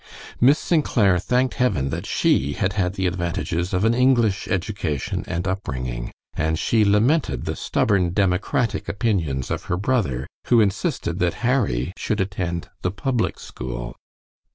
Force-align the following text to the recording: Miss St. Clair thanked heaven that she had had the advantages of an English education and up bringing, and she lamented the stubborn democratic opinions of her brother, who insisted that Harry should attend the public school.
Miss 0.39 0.57
St. 0.57 0.83
Clair 0.83 1.19
thanked 1.19 1.53
heaven 1.53 1.89
that 1.91 2.07
she 2.07 2.53
had 2.53 2.73
had 2.73 2.93
the 2.95 3.05
advantages 3.05 3.71
of 3.71 3.85
an 3.85 3.93
English 3.93 4.47
education 4.47 5.23
and 5.27 5.47
up 5.47 5.61
bringing, 5.63 6.11
and 6.33 6.57
she 6.57 6.83
lamented 6.83 7.45
the 7.45 7.55
stubborn 7.55 8.11
democratic 8.11 8.89
opinions 8.89 9.51
of 9.51 9.65
her 9.65 9.77
brother, 9.77 10.25
who 10.47 10.59
insisted 10.59 11.19
that 11.19 11.35
Harry 11.45 11.93
should 11.97 12.19
attend 12.19 12.67
the 12.81 12.89
public 12.89 13.37
school. 13.39 13.95